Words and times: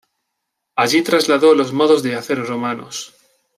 Allí 0.75 1.03
trasladó 1.03 1.53
los 1.53 1.73
modos 1.73 2.01
de 2.01 2.15
hacer 2.15 2.43
romanos. 2.43 3.13